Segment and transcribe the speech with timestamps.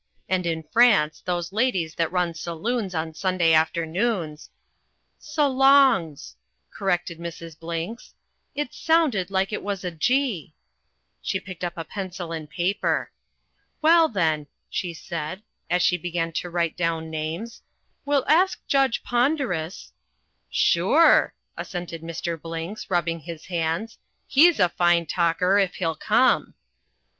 [0.27, 4.49] And in France those ladies that run saloons on Sunday afternoons"
[5.19, 6.33] "Sallongs,"
[6.71, 7.59] corrected Mrs.
[7.59, 8.15] Blinks.
[8.55, 10.55] "It's sounded like it was a G."
[11.21, 13.11] She picked up a pencil and paper.
[13.83, 17.61] "Well, then," she said, as she began to write down names,
[18.03, 19.91] "we'll ask Judge Ponderus"
[20.71, 22.41] "Sure!" assented Mr.
[22.41, 23.99] Blinks, rubbing his hands.
[24.25, 26.55] "He's a fine talker, if he'll come!"